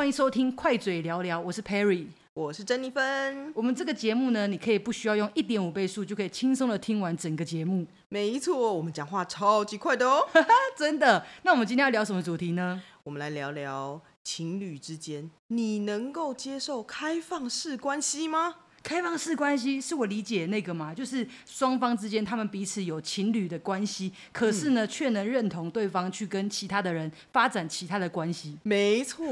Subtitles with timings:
[0.00, 3.52] 欢迎收听快嘴聊聊，我是 Perry，我是珍妮芬。
[3.54, 7.86] 我们这个节目呢，你可以不需要用一点五倍速就可以轻松的听完整个节目。
[8.08, 10.26] 没错，我们讲话超级快的哦，
[10.74, 11.26] 真的。
[11.42, 12.82] 那我们今天要聊什么主题呢？
[13.04, 18.54] 我们来聊聊情侣之间，你能够接受开放式关系吗？
[18.82, 20.94] 开放式关系是我理解的那个吗？
[20.94, 28.56] 就是双方之间他们彼此有情侣的关系，可是呢，却能认同对方去跟其他的人发展其他的关系。
[28.62, 29.26] 没错。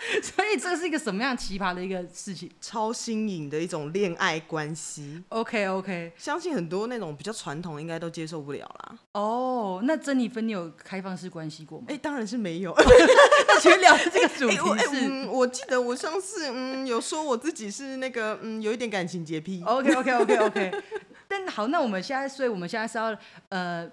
[0.22, 2.50] 所以这是一个什么样奇葩的一个事情？
[2.60, 5.22] 超新颖的一种恋爱关系。
[5.30, 8.98] OK OK，相信很多那种比较传统应该都接受不了啦。
[9.12, 11.86] 哦，oh, 那珍妮芬，你有开放式关系过吗？
[11.88, 12.72] 哎、欸，当然是没有。
[12.78, 15.26] 那请聊这个主题是、欸欸嗯？
[15.26, 19.62] 我记得我上次嗯有说我自己是那个嗯有一点感情洁癖。
[19.64, 20.72] OK OK OK OK。
[21.26, 23.16] 但好，那我们现在，所以我们现在是要
[23.50, 23.90] 呃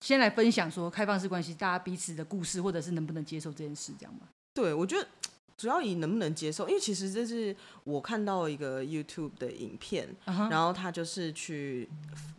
[0.00, 4.26] 先来分享说开放式关系大家彼此的故事，或者是能不能接受这件事，这样吗？
[4.52, 5.06] 对，我觉得。
[5.56, 10.50] 主要以能不能接受，因为其实这是我看到一个 YouTube 的影片，uh huh.
[10.50, 11.88] 然后他就是去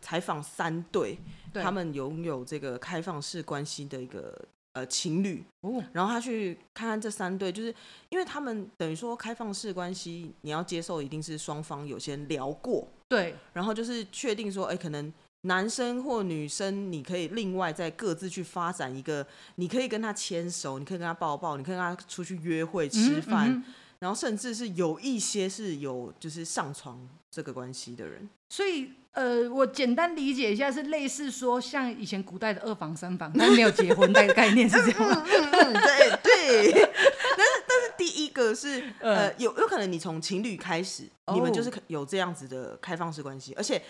[0.01, 1.17] 采访三对，
[1.51, 4.39] 对他们拥有这个开放式关系的一个
[4.73, 5.83] 呃情侣，uh huh.
[5.93, 7.73] 然后他去看看这三对，就是
[8.09, 15.11] 因为他们等于说开放式关系，你要接受一定是双方有先聊过，对，然后就是确定说，哎，可能。
[15.41, 23.63] 男生或女生，你可以另外再各自去发展一个，你可以跟他牵手，你可以跟他抱抱，你可以跟他出去约会吃饭，嗯嗯、
[23.99, 28.27] 然后甚至是有一些是有就是上床这个关系的人。
[28.49, 35.23] 所以，呃，我简单理解一下，是类似说像以前古代的二房三房， 但没有结婚的概念是这样吗？
[35.25, 36.71] 嗯嗯、对对。
[36.73, 43.81] 但是但是第一个是呃有有可能你从情侣开始，哦、你们就是有这样子的开放式关系，而且。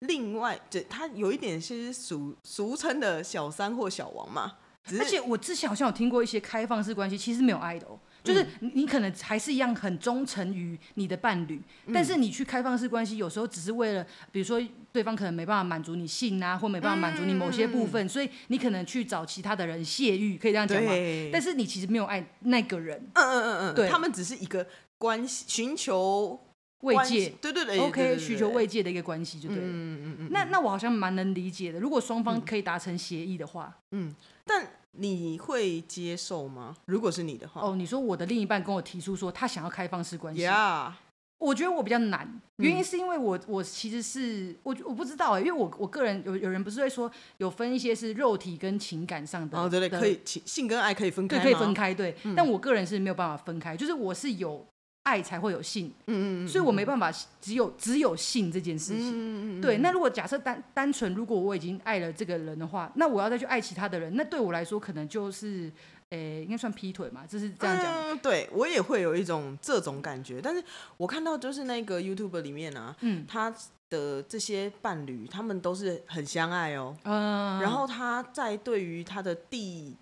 [0.00, 4.54] 另外，就他有一点是俗俗称的小三或小王嘛。
[5.00, 7.98] 而且我之前好像有听过一些开放式关系，其实没有爱的哦。
[8.22, 14.60] 就是你可能还是一样很忠诚于你的伴侣，嗯、但是你去开放式关系，有时候只是为了，比如说
[14.92, 20.92] 对方可能没办法满足你性啊，或没办法满足你某些部分，嗯、所以你可能去找其他的人泄欲，可以这样讲吗？
[21.32, 22.96] 但是你其实没有爱那个人。
[23.14, 23.74] 嗯嗯嗯嗯。
[23.74, 24.66] 对，他们只是一个
[24.98, 26.45] 关系，寻求。
[26.82, 29.62] 慰藉，对对对，OK，需求慰藉的一个关系，就对了。
[29.62, 30.28] 嗯嗯嗯嗯。
[30.30, 33.74] 那那我好像蛮能理解的，如果双方可以达成协议的话。
[33.92, 34.14] 嗯。
[34.44, 36.76] 但你会接受吗？
[36.84, 37.62] 如果是你的话。
[37.62, 40.42] 哦，你说我的另一半跟我提出说他想要开放式关系。
[40.42, 40.92] Yeah。
[41.38, 49.58] 我觉得我比较难，原因是因为我我其实是我我不知道哎，因为我我个人有有人不是会说有分一些是肉体跟情感上的。
[49.58, 51.38] 哦，对对，可以性跟爱可以分开。
[51.38, 52.16] 对，可以分开，对。
[52.34, 54.66] 但我个人是没有办法分开，就是我是有。
[55.06, 59.78] 爱才会有性，嗯，嗯嗯，所以我没办法只有只有性这件事情，嗯嗯嗯，对。
[59.78, 65.70] 那如果假设单单纯，如果我已经爱了这个人的话，那我要再去爱其他的人，那对我来说可能就是，
[66.10, 68.10] 诶、欸，应该算劈腿嘛，就是这样讲。
[68.10, 70.60] 嗯，对我也会有一种这种感觉，但是
[70.96, 73.54] 我看到就是那个 YouTube 里面啊，嗯，他
[73.88, 79.94] 的这些伴侣，他们都是很相爱哦，嗯，然后他在对于他的第。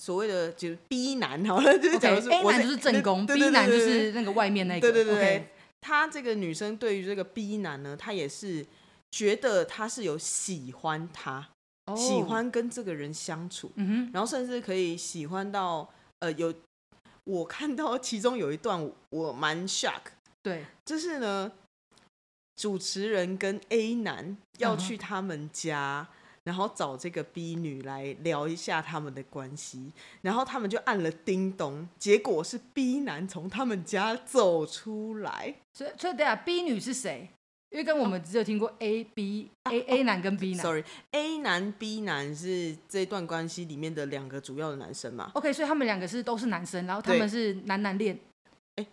[0.00, 4.80] 所谓的就是 B 男好了， 就是假如说 A 男就是正宫，B 男就是那个外面那个。
[4.80, 8.64] 对对对，他这个女生对于这个 B 男呢，她也是
[9.10, 11.46] 觉得他是有喜欢他，
[11.94, 13.70] 喜欢跟这个人相处，
[14.10, 15.86] 然后甚至可以喜欢到
[16.20, 16.54] 呃有，
[17.24, 20.00] 我看到其中有一段我蛮 shock，
[20.42, 21.52] 对，就是呢，
[22.56, 26.08] 主持人跟 A 男要去他们家。
[26.44, 29.92] 然后找这个 B 女来聊一下他们的关系，
[30.22, 35.56] 然后他们就按了叮咚，结果是 B 男从他们家走出来。
[35.74, 37.28] 所以，所以等下 B 女是谁？
[37.70, 40.62] 因为跟我们只有听过 A、B、A、A 男跟 B 男。
[40.64, 48.18] Sorry，A 男、B 男是这段关系里面的两个主要的男生嘛？OK，所以他们两个是都是男生，然后他们是男男恋。
[48.76, 48.86] 哎，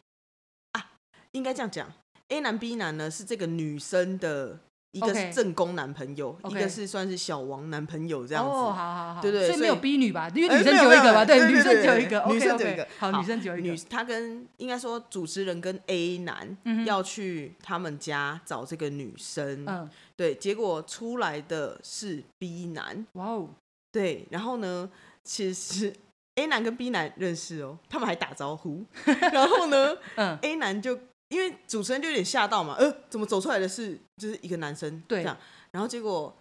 [0.74, 0.92] 啊，
[1.32, 1.92] 应该这样讲
[2.28, 4.60] ，A 男、B 男呢是这个女生的。
[4.98, 6.52] 一个是正宫男朋友，Okay.
[6.52, 8.50] 一个是算是小王男朋友这样子。
[8.50, 10.30] 哦，好好好，对对，所以没有 B 女吧？
[10.36, 11.24] 因为女生只有一个吧？
[11.26, 12.88] 对，女生只有一个，女生只有一个。
[12.98, 13.70] 好，女生只有一个。
[13.70, 19.64] 女，他跟应该说主持人跟 A 男要去他们家找这个女生。
[19.68, 23.06] 嗯，对，结果出来的是 B 男。
[23.14, 23.50] 哇哦，
[23.92, 24.90] 对，然后呢，
[25.24, 25.94] 其实
[26.36, 28.84] A 男跟 B 男认识哦，他们还打招呼。
[29.32, 30.98] 然后呢，嗯，A 男就。
[31.30, 35.38] 因为主持人就有点吓到嘛，呃，怎么走出来的是就是一个男生，对，这样，
[35.72, 36.36] 然后结果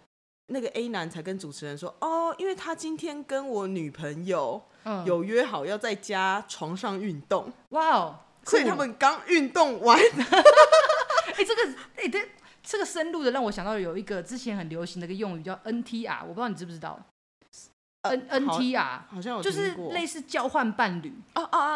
[0.47, 4.61] 那个 A 男才跟主持人说，哦，因为他今天跟我女朋友
[5.05, 9.99] 有约好要在家床上运动，哇哦，所以他们刚运动完，
[11.35, 12.25] 哎，这个，哎，这
[12.63, 16.97] 这个深入的让我想到有一个之前很流行的一个用语叫 NTR，我不知道你知不知道。
[18.09, 21.13] N N T 啊，好像有就是类似交换伴侣。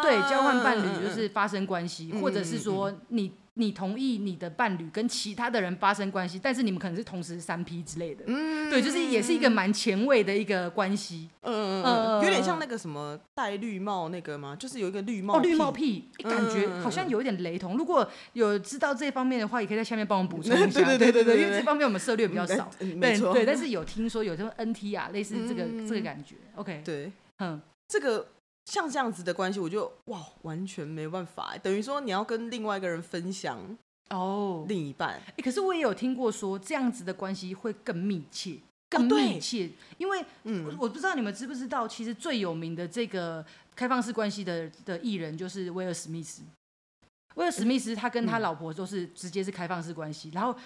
[0.02, 3.32] 对，交换伴侣就是发生关系，或者是说你。
[3.54, 11.82] 你同意你的伴侣跟其他的人发生关系，但是你们可能是同时三 P 之类的，嗯，对，就是也是一个蛮前卫的一个关系，嗯
[12.22, 14.56] 有点像那个什么戴绿帽那个吗？
[14.56, 17.76] 就是有一个绿帽，哦，绿帽癖，感觉好像有一点雷同。
[17.76, 28.26] 如果有知道这方面的话，也可以在下面帮我们补充一下， 对对对对，因为这方面我们涉略比较少，对对，但是有听说有这种 NT 啊，类似这个这个感觉，OK，对，嗯，这个。
[28.66, 31.56] 像这样子的关系，我就哇，完全没办法。
[31.62, 33.58] 等于说你要跟另外一个人分享
[34.10, 35.20] 哦，另一半。
[35.26, 39.70] 哎，可是我也有听过说，这样子的关系会更密切，更密切。
[39.98, 43.44] 因为，嗯，我不知道你们知不知道，其实最有名的这个
[43.74, 46.42] 开放式关系的的艺人就是威尔史密斯。
[47.34, 50.56] 威尔史密斯他跟他老婆都是直接是开放式关系，然后。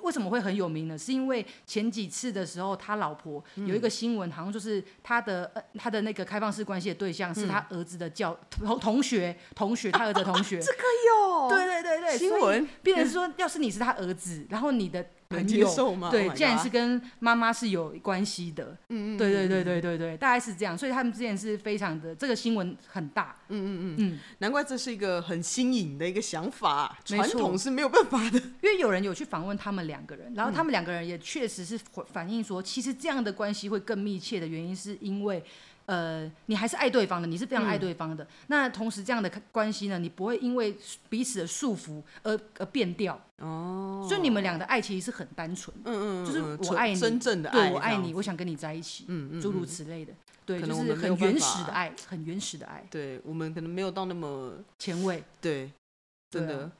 [0.00, 0.96] 为什么会很有名呢？
[0.96, 10.58] 是因为前几次的时候，他老婆有一个新闻，好像就是他的呃他的那个开放式关系的对象是他儿子的教同同学同学，他儿子的同学。
[10.62, 10.78] 这个
[11.08, 11.48] 有。
[11.48, 12.68] 对对对对，新闻。
[12.82, 15.04] 变成说，要是你是他儿子，然后你的。
[15.32, 16.10] 很接受吗？
[16.10, 18.76] 对，竟然是跟妈妈是有关系的。
[18.88, 20.76] 嗯嗯，对对对对对对，大概是这样。
[20.76, 23.36] 所以他们之前是非常的，这个新闻很大。
[23.48, 28.38] 嗯嗯嗯嗯，难怪这是一个很新颖的一个想法，传统是没有办法的。
[28.62, 31.78] 因为有人有去访问他们两个人，然后他们两个人也确实是
[32.12, 35.42] 反映说，其实这样的关系会更密切的原因，是因为。
[35.92, 38.24] 呃，你还是爱对方的，你是非常爱对方的。
[38.24, 40.74] 嗯、那同时这样的关系呢，你不会因为
[41.10, 43.20] 彼此的束缚而而变掉。
[43.40, 45.76] 哦，所以你们俩的爱其实是很单纯。
[45.84, 46.40] 嗯嗯，就是
[46.70, 49.04] 我爱你，真正的爱，对，我爱你，我想跟你在一起。
[49.08, 50.14] 嗯嗯，诸如此类的。
[50.46, 52.82] 对，就是很原始的爱，很原始的爱。
[52.90, 55.22] 对，我们可能没有到那么前卫。
[55.42, 55.70] 对，
[56.30, 56.70] 真的。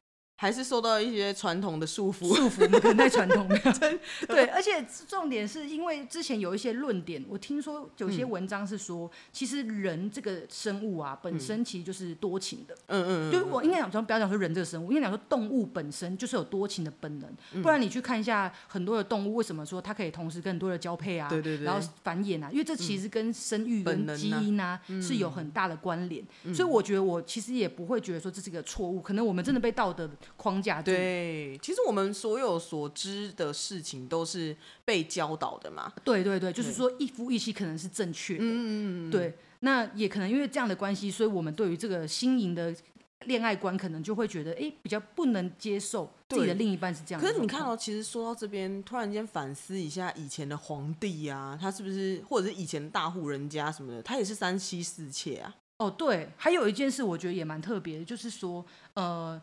[0.42, 3.56] 还是受到一些传统的束缚，束缚，可能太传统了。
[4.26, 12.74] 对，而且重点是因为之前有一些论点，我听说有些文章是说，其实人这个生物啊，本身其实就是多情的。
[12.88, 13.32] 嗯嗯嗯。
[13.32, 17.62] 就我应该讲说，不要讲说人这个生物，应该讲说动物本身就是有多情的本能。
[17.62, 21.28] 不然你去看一下很多的动物，为什么说它可以同时跟很多人交配啊？
[21.28, 21.64] 对对对。
[21.64, 26.26] 然后繁衍啊，因为这其实跟生育跟基因啊是有很大的关联。
[26.52, 30.82] 所以我觉得我其实也不会觉得说这是一个错误，可能我们真的被道德框架。
[30.82, 35.92] 对，其实我们所有所知的事情都是被教导的嘛。
[36.04, 38.40] 对对对，就是说一夫一妻可能是正确的。
[38.42, 42.74] 嗯嗯对，那也可能因为这样的关系，所以我们对于这个新颖的
[43.26, 47.20] 恋爱观，可能就会觉得，哎，比较不能接受自己的另一半是这样。
[47.20, 55.54] 可是你看到，其实说到这边，突然间反思一下以前的皇帝啊，他是不是，或者是以前大户人家什么的，他也是三妻四妾啊？
[55.78, 58.64] 哦，对，还有一件事，我觉得也蛮特别的，就是说，
[58.94, 59.40] 呃。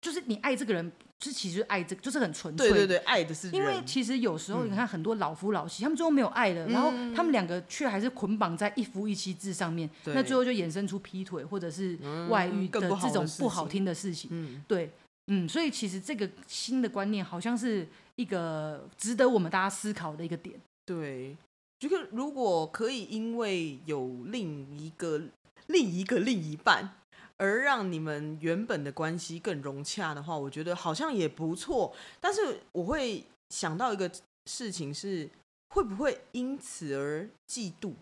[0.00, 2.70] 就是你爱这个人，就是其实爱这个，就是很纯粹。
[2.70, 3.50] 对对对，爱的是。
[3.50, 11.98] 因为其实有时候你看很多老夫老妻，嗯、他们最后没有爱了，然后他们两个却还是捆绑在一夫一妻制上面，嗯、那最后就衍生出劈腿或者是
[12.28, 14.30] 外遇的这种不好听的事情。
[14.32, 14.90] 嗯，对，
[15.26, 17.86] 嗯，所以其实这个新的观念好像是
[18.16, 20.58] 一个值得我们大家思考的一个点。
[20.86, 21.36] 对，
[21.78, 25.20] 这个如果可以，因为有另一个
[25.66, 26.94] 另一个另一半。
[27.40, 31.90] 而让你们原本的关系更融洽的话，我觉得好像也不错。
[32.20, 34.10] 但是我会想到一个
[34.44, 35.26] 事情是，
[35.70, 37.94] 会不会因此而嫉妒，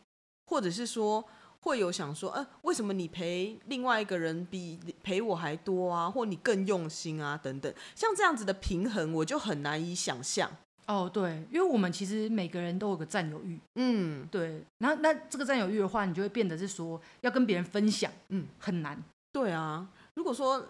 [0.46, 1.24] 或者是说
[1.60, 10.50] 会有想说，呃，为什么你陪另外一个人比陪我还多啊，或你更用心啊，等等，像这样子的平衡，我就很难以想象。
[10.86, 14.64] 哦，对，因为我们其实每个人都有个占有欲，嗯，对。
[14.78, 18.98] 然后那这个占有欲的话，你就会变得是说要跟别人分享，嗯，很难。
[19.38, 20.66] 对啊，如果说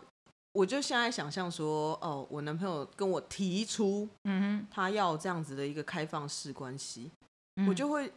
[0.52, 7.10] 我就现在想象说，哦，我男朋友跟我提出，嗯哼，他要这样子的一个开放式关系，
[7.56, 8.12] 嗯、我就会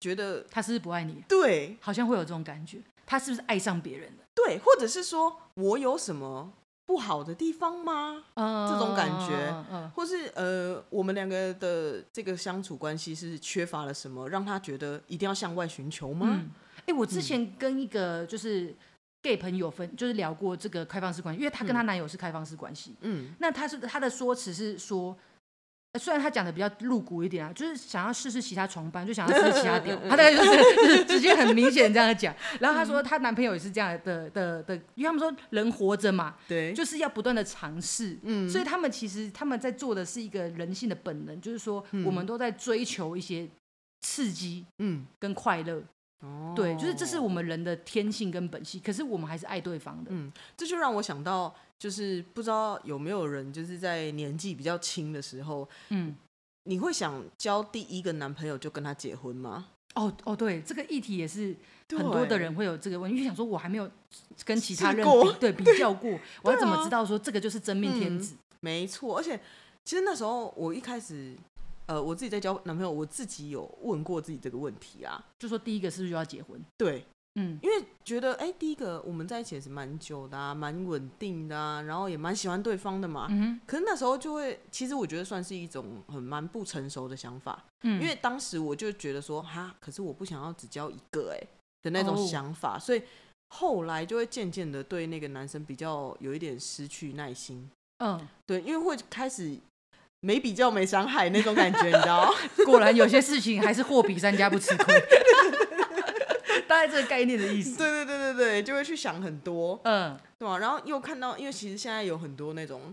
[0.00, 1.22] 觉得他是不是不爱你？
[1.28, 4.24] 对，好像会有这种感觉，他是不是爱上别人了？
[4.34, 6.50] 对，或者是说我有什么
[6.86, 8.24] 不好的地方吗？
[8.34, 16.46] 嗯、这种感觉，嗯嗯、或是呃，我们两个的这个相处关系是缺乏了什么，让他觉得一定要向外寻求吗？
[16.86, 18.74] 哎、嗯，我之前跟一个就是。
[19.26, 22.94] Gay 朋友分就是聊过这个开放式关系，因为她跟她男友是开放式关系。
[23.00, 25.16] 嗯，那她是她的说辞是说，
[25.98, 29.96] 虽然她讲的比较露骨一点啊，就是想要试试其他床班，就想要试试其他屌。
[30.08, 32.32] 她大概就是就是直接很明显这样讲。
[32.60, 38.16] 然后她说她男朋友也是这样的的的，因为他们说人活着嘛，对，就是要不断的尝试。
[38.22, 43.48] 嗯，所以他们其实他们在做的是一个人性的本能，就是说我们都在追求一些
[44.02, 45.82] 刺激，嗯，跟快乐。
[46.20, 50.10] 哦，对，就是这是我们人的天性跟本性，可是我们还是爱对方的。
[50.12, 56.16] 嗯，这就让我想到，就是不知道有没有人，就是在年纪比较轻的时候，嗯，
[56.64, 59.68] 你会想交第一个男朋友就跟他结婚吗？
[59.94, 61.56] 哦哦，对，这个议题也是
[61.90, 63.90] 很多的人会有这个问题，因为想说我还没有
[64.44, 68.34] 跟其他人比对比较过， 我要怎么知道说这个就是真命天子？
[68.34, 69.40] 嗯、没错，而且
[69.84, 71.34] 其实那时候我一开始，
[71.86, 76.60] 呃，我自己在交男朋友，我自己有问过自己这个问题啊，就说第一个是不是就要结婚？
[76.76, 77.04] 对。
[77.38, 83.26] 嗯，因为觉得哎，第一个我们在一起也是蛮久的啊，蛮稳定的啊，然后也蛮喜欢对方的嘛。
[83.28, 83.60] 嗯。
[83.66, 87.62] 可是那时候就会，其实我觉得算是一种很蛮不成熟的想法。
[87.82, 88.00] 嗯。
[88.00, 91.46] 因为当时我就觉得说，哈，可是我不想要只交一个哎
[91.82, 93.02] 的那种想法，哦，所以
[93.50, 97.70] 后来就会渐渐的对那个男生比较有一点失去耐心。
[97.98, 98.26] 嗯。
[98.46, 99.54] 对，因为会开始
[100.26, 102.34] 没比较没伤害那种感觉，你知道吗？
[102.66, 104.94] 果然有些事情还是货比三家不吃亏。
[106.66, 110.58] 大概这个概念的意思，对对对对对，就会去想很多，嗯，对吧？
[110.58, 112.92] 然后又看到，因为其实现在有很多那种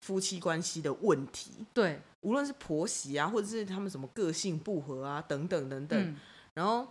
[0.00, 6.16] 夫妻关系的问题，对，无论是婆媳啊，或者是他们什么个性不合啊，等等等等，嗯、
[6.54, 6.84] 然后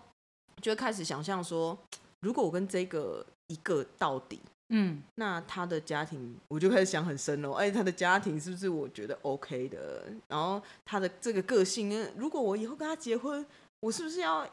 [0.61, 1.77] 就会开始想象说，
[2.21, 10.05] 如果我跟这个一个到底，嗯，那他的家庭，我就开始想很深了，哎，他的家庭是不是我觉得 OK 的？
[10.27, 13.45] 然后他的这个个性，如果我以后跟他结婚，
[13.79, 14.47] 我是不是要？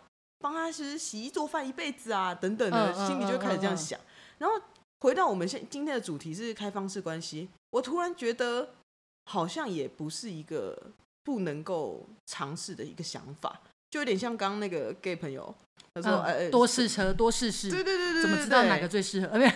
[0.45, 3.97] 帮他是洗衣做饭一辈子啊，等等的，心里就开始这样想。
[4.39, 4.61] 然后
[4.99, 8.71] 回到我们现今天的主题是开放式关系，我突然觉得
[9.27, 10.77] 好像也不是一个
[11.23, 13.61] 不能够尝试的一个想法，
[13.93, 15.55] 就有点像刚刚那个 gay 朋友
[15.93, 19.37] 他说：“哎，多试车，多试试，对对对对，怎么知道哪个最适合？
[19.37, 19.51] 没有，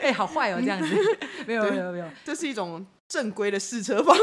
[0.00, 0.94] 哎，好坏哦，这样子，
[1.46, 4.16] 没有没有没有，这是一种正规的试车方，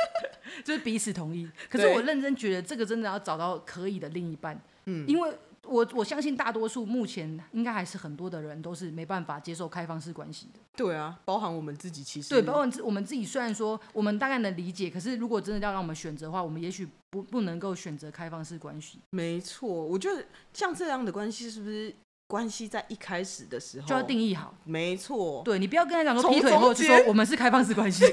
[0.62, 1.50] 就是彼此同意。
[1.70, 5.32] 可是我认真觉得这个真的要找到可以的另一半。”嗯，因为
[5.64, 10.60] 我我相信大多数目前应该还是很多的人都是没办法接受开放式关系的。
[10.76, 13.24] 对啊，包含我们自己其实对，包含我们自己。
[13.24, 19.00] 虽然说我们大概能理解，可是如果真的要让我们选择的话，我们也许不不能够选择开放式关系。
[19.10, 21.94] 没错，我觉得像这样的关系是不是？
[22.30, 25.42] 关系在一开始的时候就要定义好，没错。
[25.44, 28.04] 对，你不要跟他讲说劈腿后就说我们是开放式关系。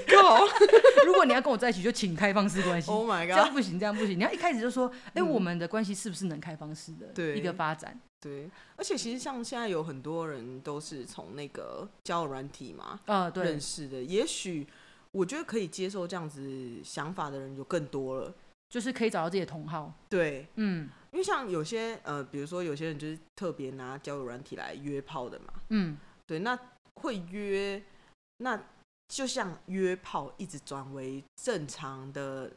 [1.06, 2.89] 如果你要跟我在一起，就请开放式关系。
[2.89, 4.18] Oh my god，这样不行，这样不行。
[4.18, 8.00] 你要一开始就说，哎、嗯，我们的关系是不是能开放式的一个发展？
[8.20, 14.01] 对，而且其实像现在有很多人都是从那个交友软体嘛，呃，对，认识的。
[14.01, 14.66] 也许
[15.12, 18.34] 我觉得可以接受这样子想法的人就更多了，
[18.70, 19.94] 就是可以找到自己的同好。
[20.10, 20.90] 对，嗯。
[21.14, 25.98] 因为像有些呃，比如说有些人就是特别拿交友软体来约炮的嘛，嗯，
[26.28, 26.56] 对，那
[26.96, 27.82] 会约，
[28.38, 28.62] 那
[29.08, 32.52] 就像约炮一直转为正常的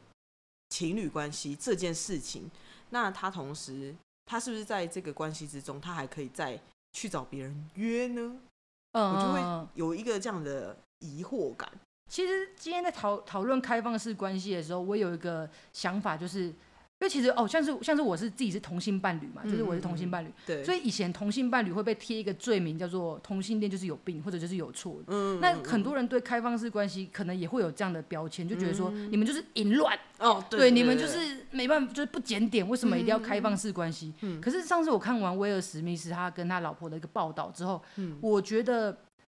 [0.69, 2.51] 情侣关系这件事情，
[2.89, 6.59] 那他同时他是不是在这个关系之中，他还可以再
[6.91, 8.37] 去找别人约呢？
[8.91, 11.71] 嗯，我就会有一个这样的疑惑感。
[12.11, 16.53] 其实今天在讨讨论开放式关系的时候，我有一个想法就是。
[16.99, 25.01] 因为其实哦，像是像是我是自己是同性伴侣嘛，就是我是同性伴侣，嗯、对，所以以前同性伴侣会被贴一个罪名，叫做同性恋就是有病或者就是有错。
[25.07, 34.13] 嗯，那很多人对开放式关系可能也会有这样的标签，就觉得说、嗯、你们就是淫乱哦，对，你们就是没办法，就是不检点，为什么一定要开放式关系？
[34.21, 38.95] 嗯，可是上次我看完威尔史密斯他跟他老婆的一个报道之后，嗯，我觉得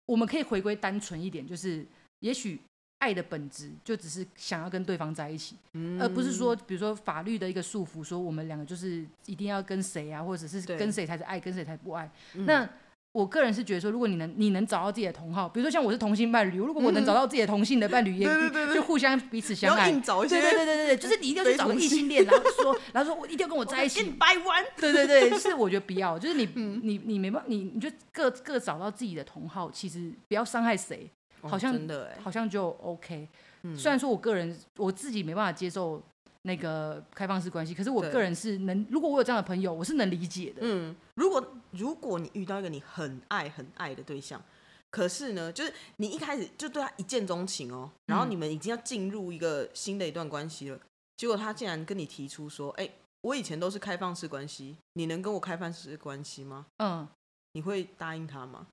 [0.08, 1.86] 我们可以回归单纯一点，就是
[2.22, 2.60] 也许。
[3.02, 12.08] 爱的本质就只是想要跟对方在一起，嗯、而不是说，比如说法律的一个束缚，说我们两个就是一定要跟谁啊，或者是跟谁才是爱，跟谁才不爱。
[12.36, 12.70] 嗯、那
[13.14, 18.28] 我个人是觉得说，如果你能你能找到自己的同好，比如说像我是同性伴侣，如果我能找到自己的同性的伴侣，也
[18.72, 19.92] 就互相彼此相爱。
[19.92, 24.64] 对对对对对，就是你一定要去找个异性恋，然后说，然后说我一定要跟我在一起，掰弯。
[24.78, 31.10] 对对对，是我觉得不要，就是你、嗯、你你没办法，你你就各各找到自己的同好，其实不要伤害谁。
[31.42, 33.28] 好像、哦、真的好像就 OK。
[33.64, 36.02] 嗯、虽然说我个人我自己没办法接受
[36.44, 40.62] 那个开放式关系，可是我个人是能，如果我有这样的朋友，我是能理解的。
[40.62, 44.42] 嗯，如果如果你遇到一个你很爱很爱的对象，
[44.90, 50.82] 可是呢，就是你一开始就对他一见钟情哦，然后你们已经要进入一个新的一段关系了，嗯、
[51.18, 57.08] 结果他竟然跟你提出说：“哎、欸，我以前都是开放式关系，你能跟我开放式关系吗？”嗯，
[57.54, 58.66] 你会答应他吗？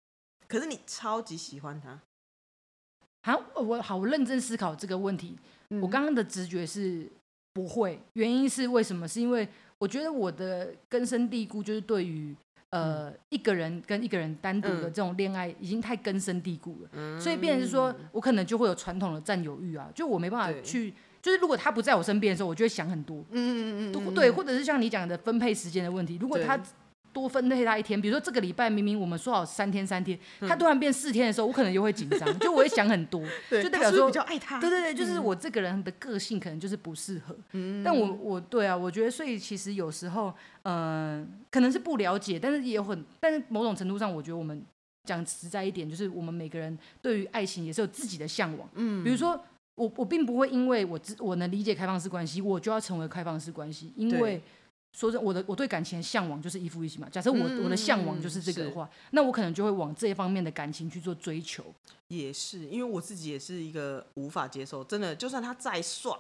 [0.49, 2.01] 可是你超级喜欢他。
[3.29, 5.37] 好，我好，认真思考这个问题。
[5.69, 7.07] 嗯、我刚刚的直觉是
[7.53, 9.07] 不会，原因是为什么？
[9.07, 12.35] 是因为我觉得我的根深蒂固就是对于
[12.71, 26.59] 呃、嗯、一个人跟一个人单独的这种恋爱已经太根深蒂固了，嗯、所以变成是说我可能就会有传统的占有欲啊，就我没办法去，就是如果他不在我身边的时候，我就会想很多，嗯嗯嗯，对，或者是像你讲的分配时间的问题，如果他。
[27.21, 28.01] 多分配他一天。
[28.01, 34.61] 比如说这个礼拜明明我们说好三天三天，他突然变四天的时候，我可能就会紧张，就我会想很多， 就代表说比较爱他。
[34.61, 37.37] 对对对，就是我这个人的个性可能就是不适合。
[37.53, 40.33] 嗯，但我我对啊，我觉得所以其实有时候，
[40.63, 44.63] 嗯、呃，可能是不了解，但是也有很，但是某种程度上，我觉得我们
[45.05, 48.69] 讲实在一点，就是我们每个人对于爱情也是有自己的向往。
[48.75, 49.41] 嗯，比如说。
[49.79, 53.93] 我我并不会因为我我能理解开放式关系，我就要成为开放式关系。
[53.95, 54.43] 因为
[54.99, 57.09] 说真，我的我对感情的向往就是一夫一妻嘛。
[57.09, 61.63] 假设我、嗯、我的向往就是这个的话，那我可能就会往这一方面的感情去做追求。
[62.09, 66.11] 也是，因为我自己也是一个无法接受，真的，就算他再帅，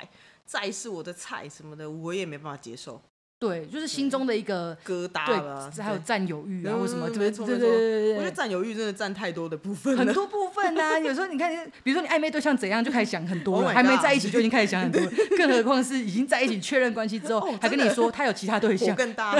[0.46, 3.02] 再是我的菜什么的，我也没办法接受。
[3.40, 8.12] 对，就是心中的一个疙瘩对，还有占有欲啊，或什么，对对对对对。
[8.14, 10.98] 我觉得占有欲真的占太多的部分，很多部分啊。
[10.98, 11.48] 有时候你看，
[11.84, 15.00] 比如说你暧昧对象怎样，就开始想很多了，还没在一起就已经开始想很多，
[15.38, 19.30] 更何况是已经在一起确认关系之后，还跟你说他有其他对象，更大。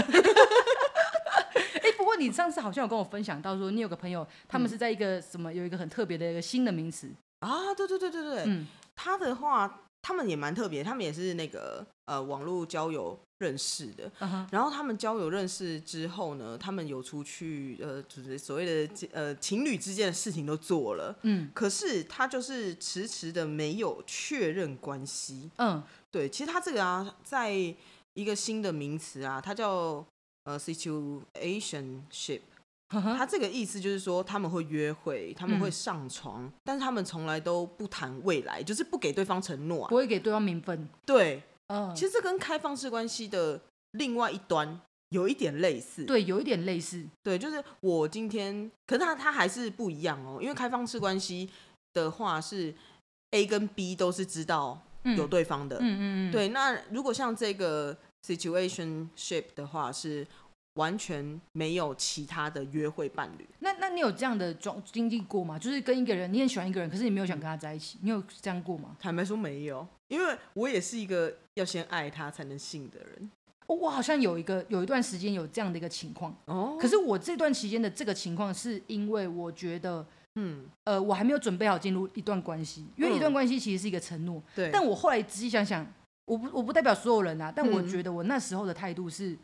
[1.82, 7.74] 哎，不过你上次好像有跟我分享到说，你有个朋友，他们是在一个什么有一个很特别的一个新的名词啊？
[7.76, 8.64] 对对对对对，嗯，
[8.94, 9.80] 他的话。
[10.02, 14.46] 他们也蛮特别，他们也是那个呃网络交友认识的，uh huh.
[14.50, 27.52] 然后他们交友认识之后呢，他们有出去呃就是所谓的呃情侣之间的事情都做了，嗯，可是他就是迟迟的没有确认关系，嗯，对，其实他这个啊，在
[28.14, 30.04] 一个新的名词啊，它叫
[30.44, 32.40] 呃 situationship。
[33.16, 40.88] 他这个意思就是说，他们会约会，他们会上床，嗯、但是他们从来都不谈未来，就是不给对方承诺、啊，不会给对方名分。
[41.04, 44.80] 对，嗯，其实这跟开放式关系的另外一端
[45.10, 46.04] 有一点类似。
[46.04, 47.06] 对，有一点类似。
[47.22, 51.50] 对，就是我今天，可是他他还是不一样哦，因为开放式关系
[51.92, 52.74] 的话是
[53.32, 55.76] A 跟 B 都是知道有对方的。
[55.76, 56.32] 嗯嗯嗯。
[56.32, 57.94] 对，那如果像这个
[58.26, 60.26] situationship 的话是。
[60.78, 63.44] 完全没有其他的约会伴侣。
[63.58, 65.58] 那那你有这样的状经历过吗？
[65.58, 68.96] 就是跟一个人，你很喜欢一个人，可是你没有想跟他在一起，你有这样过吗？
[69.00, 73.30] 坦白说没有，因为我也是一个要先爱他才能信的人。
[73.66, 76.32] 哦，我好像有一个有一段时间有这样的一个情况。
[76.44, 76.78] 哦。
[76.80, 80.06] 可是我这段期间的这个情况，是因为我觉得，
[80.36, 84.40] 嗯，呃，我还没有准备好进入一段关系，因为一段关系其实是一个承诺。
[84.54, 84.70] 对。
[84.72, 85.84] 但我后来仔细想想，
[86.24, 89.36] 我不我不代表所有人啊，但我觉得我那时候的态度是。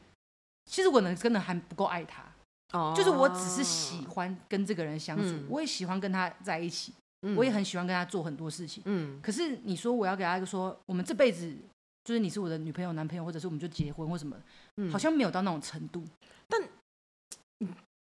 [0.66, 2.24] 其实我能真的还不够爱他，
[2.72, 9.20] 哦，就是我只是喜欢跟这个人相处，嗯、我也喜欢跟他在一起，嗯、我也很喜欢跟他做很多事情，嗯。
[9.22, 11.54] 可是你说我要给他一个说，我们这辈子
[12.02, 14.36] 就是你是我的女朋友、男朋友，或者是我们就结婚或什么，
[14.78, 16.02] 嗯、好像没有到那种程度。
[16.48, 16.60] 但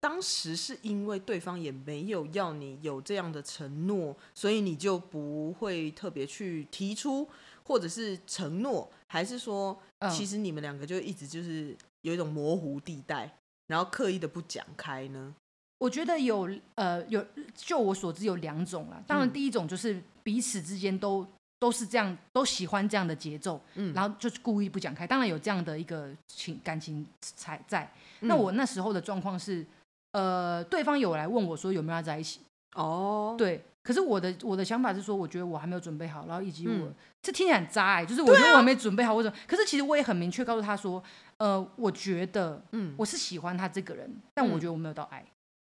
[0.00, 7.28] 当时是因为对方也没有要你有这样的承诺，所以你就不会特别去提出，
[7.62, 11.76] 或者是承诺，还是说，其实你们两个就一直就是。
[12.02, 13.30] 有一种模糊地带，
[13.66, 15.34] 然后刻意的不讲开呢？
[15.78, 19.02] 我觉得有呃有，就我所知有两种啦。
[19.06, 21.26] 当然，第一种就是彼此之间都
[21.60, 25.06] 都是这样，都喜欢这样的节奏，嗯，然后就是故意不讲开。
[25.06, 27.88] 当然有这样的一个情感情才在。
[28.20, 29.64] 那我那时候的状况是，
[30.12, 32.40] 呃，对方有来问我说有没有要在一起？
[32.74, 33.64] 哦，对。
[33.88, 41.02] 可是我的我的想法是说，我觉得我还没有准备好，然后以及我、嗯、这听起来很渣哎、欸，就是我觉得我还没准备好，或者、啊、可是其实我也很明确告诉他说，
[41.38, 45.24] 呃，我觉得，嗯，我是喜欢他这个人，嗯、但我觉得我没有到爱。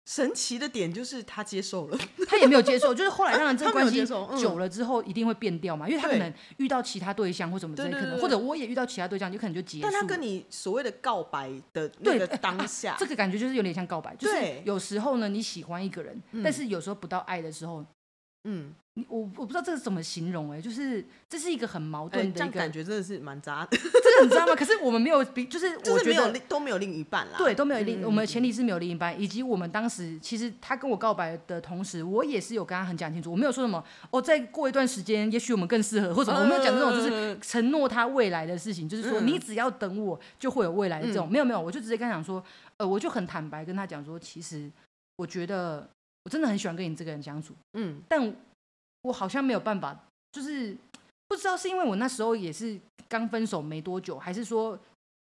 [0.04, 1.98] 神奇的点就是他接受了，
[2.28, 9.84] 他也没有接受，就是后来当然这个 关系久了之后一定会变掉嘛，因为他可能遇到其他对象或什么之类，可能或者我也遇到其他对象，就可能就结束。
[9.84, 17.86] 但他跟你所谓的告白的那个当下，这个感觉就是有点像告白，就是有时候呢你喜欢一个人，但是有时候不到爱的时候。
[18.44, 24.56] 嗯，你我我不知道这是怎么形容哎、欸，就是这是一个很矛盾的一个、欸、感觉，真的是蛮渣的， 真的很渣吗？
[24.56, 42.44] 可是我们没有比，就是 我觉得都没有另一半啦，对，都没有另，嗯、我们的前提是没有另一半，以及我们当时其实他跟我告白的同时，我也是有跟他很讲清楚，我没有说什么哦，再过一段时间，也许我们更适合，或者我没有讲这种就是承诺他未来的事情，就是说你只要等我，就会有未来的这种，嗯、没有没有，我就直接跟他讲说，
[42.78, 44.72] 呃，我就很坦白跟他讲说，其实
[45.18, 45.88] 我觉得
[46.24, 48.36] 我真的很喜欢跟你这个人相处，嗯，但。
[49.04, 50.00] 我好像没有办法，
[50.32, 50.78] 就是
[51.28, 52.80] 不知道是因为我那时候也是
[53.10, 54.80] 刚分手没多久，还是说。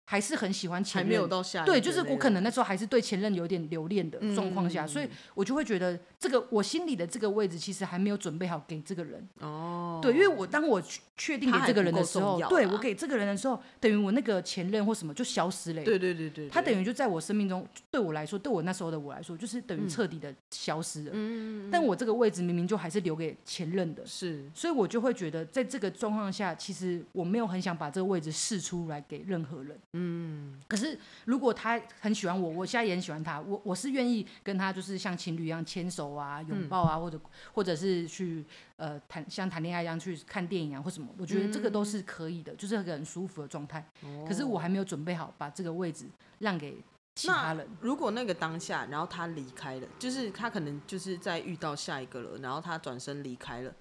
[0.05, 9.27] 还是很喜欢前任，还没有到下对，就是我可能那时候还是对前任有点留恋的状况下，嗯、所以我就会觉得这个我心里的这个位置其实还没有准备好给这个人。
[9.39, 9.99] 哦。
[10.01, 10.81] 对，因为我当我
[11.15, 15.83] 确定给这个人的时候，对我给这个人的时候，等于我那个前任或什么就消失了。
[15.83, 21.11] 对对对对，他等于就在我生命中，对我来说，对我那时候的我来说，就是等于彻底的消失了。
[21.13, 29.79] 嗯，但我这个位置明明就还是留给前任的，是，所以我就会觉得在这个状况下，其实我没有很想把这个位置试出来给任何人。
[29.95, 37.21] 嗯，可是如果他很喜欢我，我现在也很喜欢他，我我是愿意跟他就是像情侣一样牵手啊、拥抱啊，嗯、或者
[37.53, 38.43] 或者是去
[38.77, 43.87] 呃谈像谈恋爱一样去看电影啊或什么，我觉得这个都是可以的，嗯、就是一个很舒服的状态。
[44.01, 46.07] 哦、可是我还没有准备好把这个位置
[46.39, 46.75] 让给
[47.15, 47.67] 其他人。
[47.79, 53.71] 如果那个当下，然后他离开了，就是他可能就是在遇到下一个了，然后他转身离开了，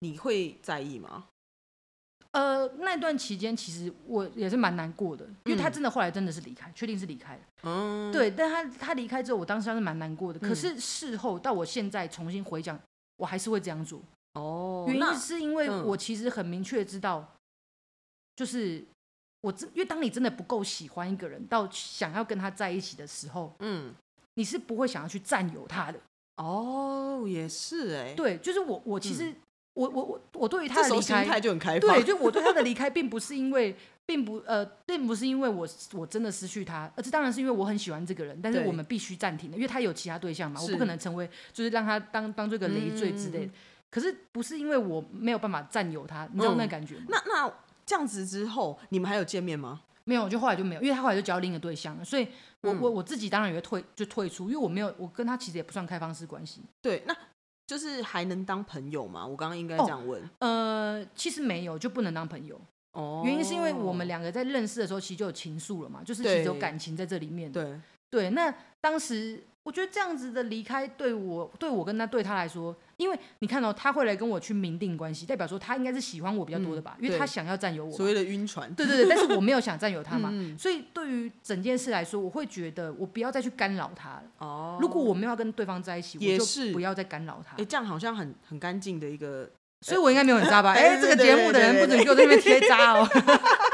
[0.00, 1.24] 你会在意吗？
[2.34, 7.40] 呃，那段期间其实我也是蛮难过的，因为他真的后来真的是离开，确定是离开了。
[7.62, 10.40] 嗯，对，但他他离开之后，我当时还是蛮难过的。
[10.40, 12.76] 可是事后到我现在重新回想，
[13.18, 14.02] 我还是会这样做。
[14.32, 17.24] 哦，原因是因为我其实很明确知道，
[18.34, 18.84] 就是
[19.42, 23.94] 我真因为当你真的不够喜欢一个人，到想要跟他在一起的时候，嗯，
[24.34, 26.00] 你是不会想要去占有他的。
[26.38, 29.32] 哦，也是哎，对，就是我我其实。
[29.74, 43.52] 我我我我对于他的离开就很开放，对，就我对他的离开，并不是因为，并不呃，并不是因为我我真的失去他，而这当然是因为我很喜欢这个人，但是我们必须暂停的，因为他有其他对象嘛，我不可能成为就是让他当当做一个累赘之类的。
[43.90, 47.06] 可是不是因为我没有办法占有他，你知道那感觉吗？
[47.08, 47.52] 那那
[47.84, 49.80] 这样子之后，你们还有见面吗？
[50.04, 52.28] 没有，就后来就没有，因为他后来就交另一个对象了，所以
[52.60, 56.62] 我我我自己当然也会退就退出，因为我没有我跟他其实也不算开放式关系。
[56.80, 57.16] 对，那。
[57.66, 59.26] 就是还能当朋友吗？
[59.26, 60.22] 我刚刚应该这样问。
[60.22, 60.28] 哦。
[60.40, 62.60] 呃，其实没有，就不能当朋友。
[62.92, 63.22] 哦。
[63.24, 67.50] 原因是因为我们两个在认识的时候，其实就有情愫了嘛，就是其实有感情在这里面。
[67.50, 67.80] 对。
[68.10, 72.76] 对，那当时我觉得这样子的离开，对我、对我跟他、对他来说。
[72.96, 76.94] 因为你看到、哦、他会来跟我去明定关系，代表说他应该是喜欢我比较多的吧？
[77.00, 77.90] 嗯、因为他想要占有我。
[77.90, 78.72] 所谓的晕船。
[78.74, 84.22] 对对对，但是我没有想占有他嘛， 嗯、所以对于整件事来说，我会觉得我不要再去干扰他了。
[84.38, 84.78] 哦。
[84.80, 87.56] 如果我没有要跟对方在一起，也是我就不要再干扰他。
[87.56, 89.50] 哎，这样好像很很干净的一个，
[89.80, 90.72] 所以我应该没有很渣吧？
[90.72, 93.08] 哎，这个节目的人不准给我在那边贴渣哦。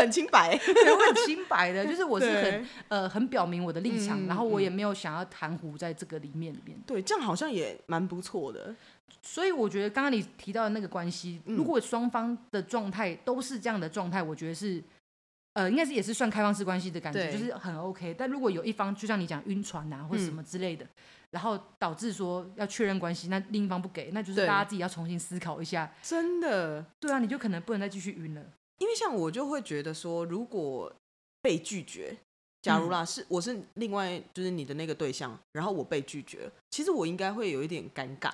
[0.00, 6.76] 很清白， 对我很清白的， 就是我是很呃很表明我的立场，嗯、然后我也没有想要含糊在这个里面里面。
[6.86, 8.74] 对，这样好像也蛮不错的。
[9.22, 14.82] 所以我觉得刚刚你提到的那个关系，嗯、如果双方的状态都是这样的状态，我觉得是
[15.54, 18.14] 呃应该是也是算开放式关系的感觉，就是很 OK。
[18.16, 20.88] 但如果有一方就像你讲晕船啊或者什么之类的，嗯、
[21.32, 25.92] 然后导致说要确认关系，那另一方不给，那就是大家自己要重新思考一下。
[26.02, 26.82] 真的？
[26.98, 28.42] 对啊，你就可能不能再继续晕了。
[28.80, 30.92] 因为像我就会觉得说，如果
[31.40, 32.16] 被拒绝，
[32.60, 38.32] 假如啦、嗯、是我是另外就是你的那个对象，然后我被拒绝，其实我应该会有一点尴尬。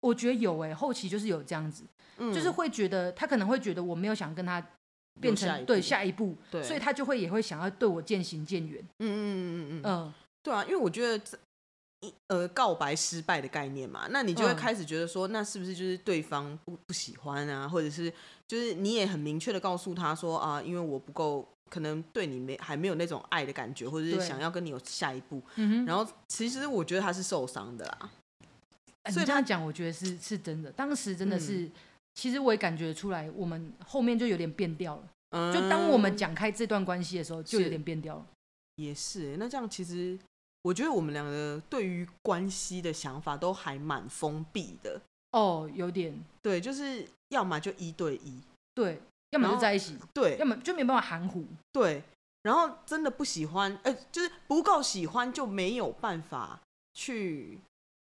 [0.00, 1.84] 我觉得有哎、欸，后期就是有这样子，
[2.18, 4.62] 嗯、就是会觉得他可能会觉得我没有想跟他
[5.20, 8.82] 变成下对下一步，对，所以他就会也会想要对我渐行渐远。
[8.98, 11.38] 嗯嗯嗯嗯嗯嗯，对啊，因为我觉得这
[12.28, 18.12] 呃告白失败的概念嘛，那你就会开始觉得说，嗯、那是不是就是对方不不喜欢啊，或者是
[18.48, 25.40] 就是你也很明确的告诉他说啊，因为我不够，可能对你没还没有那种爱的感觉，或者是想要跟你有下一步。
[25.56, 28.10] 嗯，然后其实我觉得他是受伤的啦。
[29.12, 30.72] 所以这样讲，我觉得是是真的。
[30.72, 31.72] 当时真的是，嗯、
[32.14, 35.02] 其实我也感觉出来，我们后面就有点变调了。
[35.36, 38.26] 嗯、就当我们讲开这段关系的时候，就有点变调了。
[38.76, 40.18] 也是，那这样其实
[40.64, 45.00] 我觉得我们两个对于关系的想法都还蛮封闭的。
[45.30, 46.18] 哦，有点。
[46.42, 48.40] 对，就是要么就一对一，
[48.74, 49.00] 对，
[49.30, 52.02] 要么就在一起，对，要么就没办法含糊，对。
[52.42, 56.60] 然后真的不喜欢，哎、呃，就是不够喜欢，就没有办法
[56.94, 57.60] 去。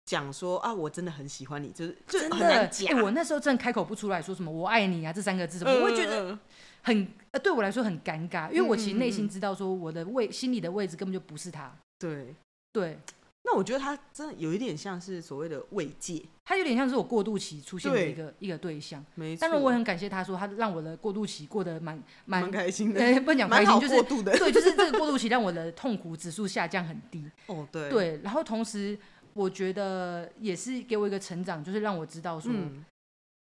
[0.05, 2.89] 讲说啊，我真的很喜欢你，就是就很难讲。
[2.89, 6.37] 欸，我那时候真的开口不出来说什么“我爱你”啊，这三个字，我会觉得
[6.83, 11.73] 很呃，对我来说很尴尬，因为我其实内心知道说我的位心里的位置根本就不是他。
[12.03, 12.35] 对
[12.73, 12.99] 对，
[13.45, 19.05] 那我觉得他真的有一点像是所谓的慰藉，他有点像是我过渡期出现的一个一个对象。
[19.15, 27.25] 没错，但是我很感谢他说，他让我的过渡期过得蛮蛮开心的，不讲开心，就是对，就是这个过渡期让我的痛苦指数下降很低。
[27.47, 28.99] 哦，对对，然后同时。
[29.35, 32.85] 我觉得也是给我一个成长，就是让我知道说，嗯、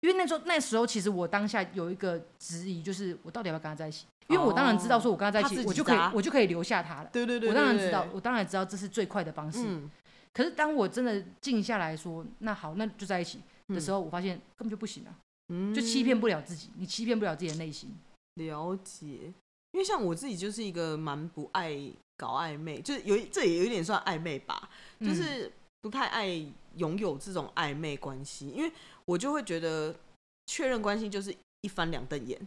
[0.00, 4.06] 因为那时候那时候其实我当下有一个质疑，就是我到底要不要跟他在一起？
[4.28, 7.11] 因为我当然知道说，我跟他在一起，我就可以我就可以留下他了。
[7.12, 9.64] 对对对，对，我当然知道，我当然知道这是最快的方式。
[9.64, 9.90] 嗯、
[10.32, 15.11] 可是当我真的静下来说，那好，那就在一起的时候，我发现根本就不行啊，
[15.48, 17.90] 嗯、就欺骗不了自己，你欺骗不了自己的内心。
[18.34, 19.32] 了解，
[19.72, 21.76] 因为像我自己就是一个蛮不爱
[22.16, 25.50] 搞暧昧，就是有这也有一点算暧昧吧，就是。
[25.78, 26.26] 嗯不太爱
[26.76, 28.72] 拥有这种暧昧关系，因为
[29.04, 29.94] 我就会觉得
[30.46, 32.38] 确认关系就是一翻两瞪眼。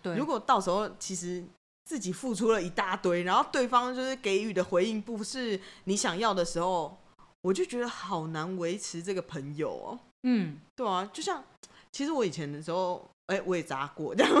[0.00, 1.44] 对，如果到时候其实
[1.84, 6.96] 自己付出了一大堆，然后对方就是给予的回应不是你想要的时候，
[7.42, 9.98] 我就觉得好难维持这个朋友哦。
[10.22, 11.42] 嗯，对啊，就像
[11.90, 14.32] 其实我以前的时候，哎、欸，我也砸过这样。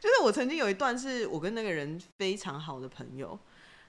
[0.00, 3.38] 就是我曾经有一段是我跟那个人非常好的朋友，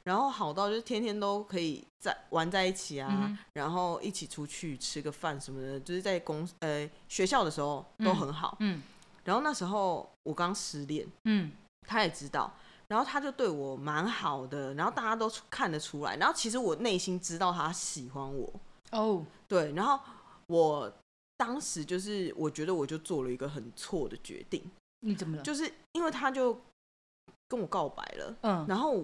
[0.05, 8.55] 然后好到就是天天都可以在玩在一起啊，嗯、然后一起出去吃个饭什么的，就是在公呃学校的时候都很好。
[8.59, 8.83] 嗯，嗯
[9.23, 11.51] 然后那时候我刚失恋，嗯，
[11.87, 12.53] 他也知道，
[12.87, 18.53] 然后他就对我蛮好的，然后大家都看得出来，然后其实我内心知道他喜欢我。
[18.91, 19.99] 哦，对，然后
[20.45, 20.93] 我
[21.35, 24.61] 当时就是我觉得我就做了一个很错的决定。
[24.99, 25.41] 你怎么了？
[25.41, 26.61] 就是因为他就
[27.47, 29.03] 跟我告白了，嗯，然后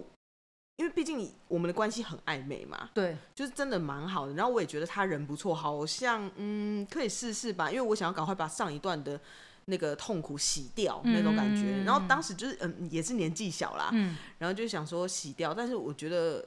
[0.76, 4.34] 因为毕竟我们的关系很暧昧嘛，对，就是真的蛮好的。
[4.34, 9.20] 然后我也觉得他人不错，好像嗯可以试试吧，因为我想要赶快把上一段的
[9.66, 11.62] 那个痛苦洗掉那种感觉。
[11.62, 16.44] 嗯、然后当时就是嗯也是年纪小啦，嗯，然后就想说洗掉，但是我觉得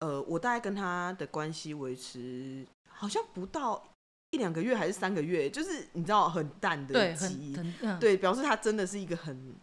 [0.00, 3.82] 呃我大概跟他的关系维持好像不到。
[4.34, 9.54] 一两个月还是三个月，就是你知道很淡的记忆，对，对，表示他真的是一个很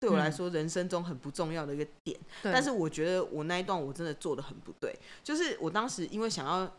[0.00, 2.18] 对我来说人生中很不重要的一个点。
[2.42, 6.72] 嗯、但是我觉得我那一段我真的做的很不对，就是我当时因为想要，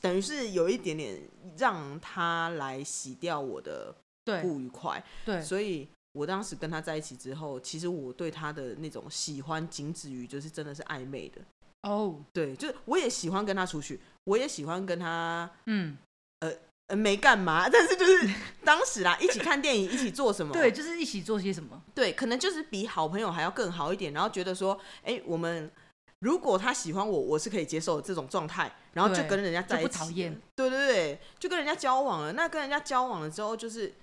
[0.00, 1.20] 等于是有一点点
[1.58, 3.94] 让他来洗掉我的
[4.40, 11.40] 不愉快，对，对，所以我当时跟他在一起之后，其实我对他的那种喜欢仅止于就是真的是暧昧的
[11.82, 15.98] 哦，对，就是我也喜欢跟他出去，我也喜欢跟他嗯。
[16.40, 16.50] 呃
[16.90, 18.28] 呃，没干嘛， 但是就是
[18.64, 20.52] 当时啦，一起看电影，一起做什么？
[20.52, 21.80] 对，就是一起做些什么？
[21.94, 25.70] 对，可能就是比好朋友还要更好一点，然后觉得说，哎，我们
[26.18, 30.40] 如果他喜欢我，我是可以接受的这种状态，然后就跟人家在一起，不讨厌。
[30.56, 32.32] 对对对，就跟人家交往了。
[32.32, 33.94] 那跟人家交往了之后，就是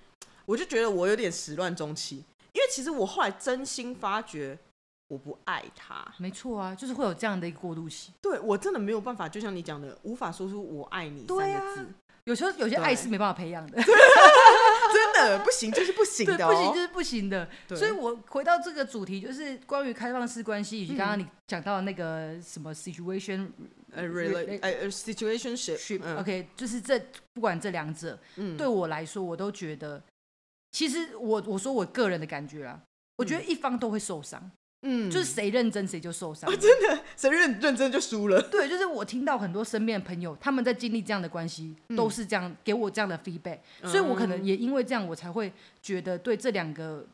[0.46, 2.24] 我就觉得我有点始乱终弃，
[2.54, 4.58] 因为其实我后来真心发觉
[5.08, 6.10] 我不爱他。
[6.16, 8.12] 没错啊，就是会有这样的一个过渡期。
[8.22, 11.86] 对，我真的没有办法，就像你讲的，无法说出我爱你三个字。
[12.28, 17.48] 有时候有些爱是没办法培养的， 真的不行，就是不行的，不行就是不行的。
[17.70, 23.48] 所以，我回到这个主题，就是关于开放式关系，以及刚刚你讲到的那个什么 situation，
[23.92, 27.00] 呃，relationship，OK，就是这
[27.32, 28.18] 不管这两者，
[28.58, 30.02] 对我来说，我都觉得，
[30.72, 32.78] 其实我我说我个人的感觉啊，
[33.16, 34.50] 我觉得一方都会受伤。
[34.82, 36.48] 嗯，就是谁认真谁就受伤。
[36.48, 38.40] 哦，真的，谁认认真就输了。
[38.42, 47.04] 对，就是我听到很多身边的朋友，他们在经历这样的关系，嗯、都是这样给我这样的 feedback，嗯、所以我可能也因为这样，我才会觉得对这两个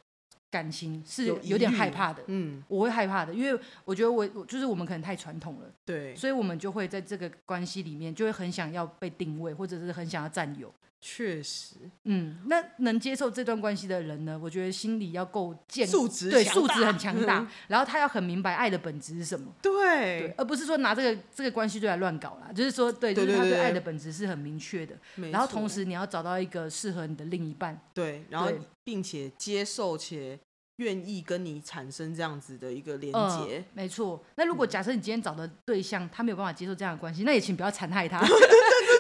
[0.51, 2.23] 感情是有点害怕的。
[2.27, 10.73] 嗯，我会害怕的，因为我觉得我就是我们可能太传统了，对，所以我们就会在这个关系里面，就会很想要被定位，或者是很想要占有。
[11.07, 14.41] 确实，嗯，那能接受这段关系的人呢？
[14.43, 22.51] 我觉得心里要够健，素质对素质很强大，嗯、然后他要很明白爱的本质是什么，对，对，而不是说拿这个这个关系就来乱搞啦。
[22.55, 28.51] 就是说，对，对就是他对爱的本质是很明确的，对然后同时你要找到一个适合你的另一半，对，然后
[28.83, 30.41] 并且接受且。
[30.77, 34.23] 愿意跟你产生这样子的一个连接，嗯，没错。
[34.37, 38.21] 那如果假设你今天找的对象，他没有办法接受这样的关系，那也请不要残害他。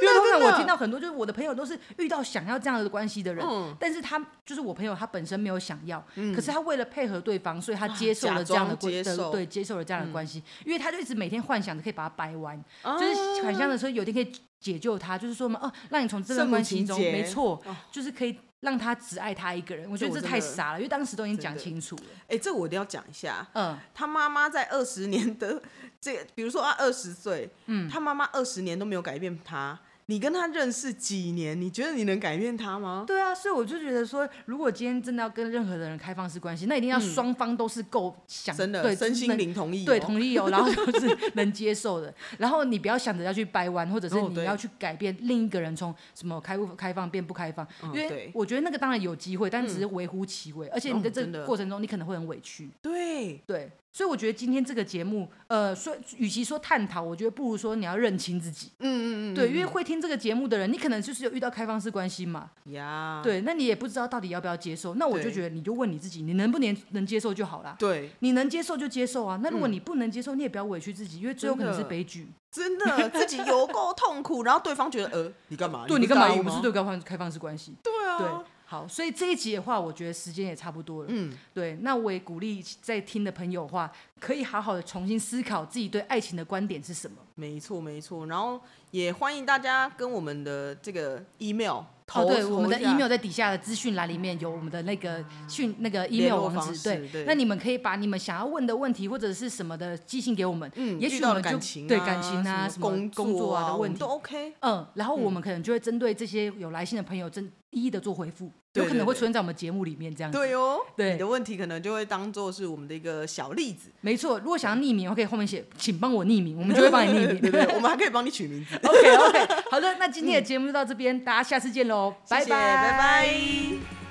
[0.03, 18.39] 因为通常我听到很多，就是我的朋友都是遇到想要这样的关系的人，嗯、但是他就是我朋友，他本身没有想要，嗯、可是他为了配合对方，所以他接受了这样的关系，对，接受了这样的关系，嗯、因为他就一直每天幻想着可以把它掰弯，嗯、就是想象的时候有一天可以解救他，就是说嘛，哦，让你从这段关系中，没错，就是可以。
[18.64, 22.03] 让他只爱他一个人，我觉得这太傻了，因为当时都已经讲清楚了。
[22.22, 23.46] 哎、欸，这我一定要讲一下。
[23.53, 25.62] 嗯，他妈妈在二十年的
[26.00, 29.79] 这个，比如说他二十岁，嗯，他妈妈二十年都没有改变他。
[30.07, 31.59] 你跟他认识几年？
[31.59, 33.05] 你觉得你能改变他吗？
[33.07, 42.12] 对啊，所以我就觉得说，如果今天真的要跟任何的人开放式关系，那一定要双方都是够想、嗯、真的对身心灵同意、哦，对同意哦，然后就是能接受的。
[42.38, 52.69] 然后你不要想着要去掰弯，或者是你要去改变另一个人从什么开不开放变不开放，因为我觉得那个当然有机会，但只是微乎其微，而且你在这个过程中你可能会很委屈。
[52.83, 53.71] 对对。
[53.94, 58.72] 所以我觉得今天这个节目，呃，说与其说探讨，我觉得不如说你要认清自己。
[58.80, 58.88] 嗯
[59.30, 59.35] 嗯嗯。
[59.37, 62.50] 对，因为会听这个节目的人，你可能就是有遇到开放式关系嘛。
[62.72, 63.20] 呀。
[63.22, 64.96] 对，那你也不知道到底要不要接受。
[64.96, 67.76] 那我就觉得你就问你自己，你能不能能接受就好了。
[67.78, 68.11] 对。
[68.18, 69.38] 你能接受就接受啊。
[69.40, 72.26] 那如果你不能接受，你也不要委屈自己，因为最后可能是悲剧。
[72.50, 75.87] 真的，自己有够痛苦，然后对方觉得，呃，你干嘛？
[75.87, 76.35] 对，你干嘛？
[76.35, 77.76] 我们是对开放开放式关系。
[77.80, 78.18] 对啊。
[78.18, 78.28] 对。
[78.75, 81.09] 好，所以这一集的话，我觉得时间也差不多了。
[81.13, 87.19] 嗯，对，那我也鼓励在听的朋友的话，可以好好的重新思考自己对爱情的观点是什么。
[87.37, 88.27] 没错，没错。
[88.27, 88.61] 然后
[88.91, 92.23] 也欢迎大家跟我们的这个 email 投。
[92.23, 96.83] 哦，对，我们的 email 在底下的资讯栏里面有我们的那个讯那个 email 网址。
[96.83, 100.69] 对，对，那你们可以把你们想要问的问题或者是什么的寄信给我们。
[100.75, 104.53] 嗯，也许我们就感情、啊、对感情啊，什么工作啊的问题都 OK。
[104.61, 107.53] 嗯，然后我们可能就会针对这些有来信的朋友针。
[107.75, 110.39] 一一的做回复，有可能会出现在我们节目里面这样子。
[110.39, 113.91] 对哦，对，你的问题可能就会当做是我们的一个小例子。
[114.01, 117.41] 没错，如果想要匿名，我可以后面写，请帮我匿名，我们就会帮你匿名。
[117.43, 118.77] 对，对对，我们还可以帮你取名字。
[118.87, 124.04] OK OK，好的，那今天的节目就到这边，嗯、大家下次见喽， 拜拜拜拜。